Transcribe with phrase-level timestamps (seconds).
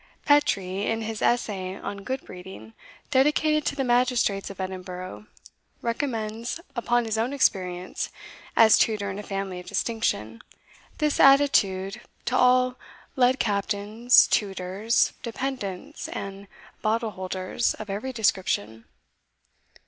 [0.25, 2.73] (Petrie, in his Essay on Good breeding,
[3.11, 5.27] dedicated to the magistrates of Edinburgh,
[5.83, 8.09] recommends, upon his own experience,
[8.57, 10.41] as tutor in a family of distinction,
[10.97, 12.79] this attitude to all
[13.15, 16.47] led captains, tutors, dependants, and
[16.81, 18.85] bottle holders of every description.